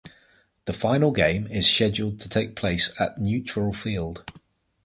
The 0.65 0.73
final 0.73 1.11
game 1.11 1.45
is 1.45 1.67
scheduled 1.69 2.19
to 2.21 2.27
take 2.27 2.55
place 2.55 2.91
at 2.99 3.21
neutral 3.21 3.71
field. 3.71 4.23